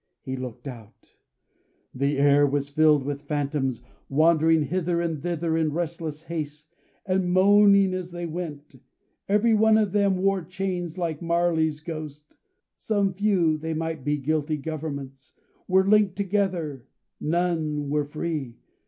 [0.23, 1.13] He looked out.
[1.93, 7.93] The air was filled with phantoms, wandering hither and thither in restless haste, and moaning
[7.93, 8.77] as they went.
[9.29, 12.35] Every one of them wore chains like Marley's ghost;
[12.79, 15.33] some few (they might be guilty governments)
[15.67, 16.87] were linked together;
[17.19, 18.55] none were free.